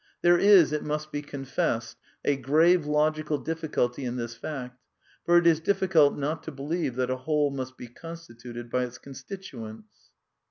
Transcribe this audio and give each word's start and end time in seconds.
There 0.23 0.39
is, 0.39 0.73
it 0.73 0.83
must 0.83 1.11
be 1.11 1.21
confessed, 1.21 1.95
a 2.25 2.35
grave 2.35 2.87
logical 2.87 3.37
difficulty 3.37 4.03
in 4.03 4.15
this 4.15 4.33
fact, 4.33 4.81
for 5.27 5.37
it 5.37 5.45
is 5.45 5.59
difficult 5.59 6.17
not 6.17 6.41
to 6.45 6.51
believe 6.51 6.95
that 6.95 7.11
a 7.11 7.17
whole 7.17 7.51
must 7.51 7.77
be 7.77 7.87
constituted 7.87 8.71
by 8.71 8.83
its 8.85 8.97
constituents." 8.97 10.09